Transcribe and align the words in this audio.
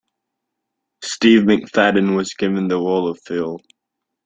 Steve 1.03 1.41
McFadden 1.43 2.15
was 2.15 2.33
given 2.33 2.67
the 2.67 2.75
role 2.77 3.07
of 3.07 3.19
Phil. 3.23 3.59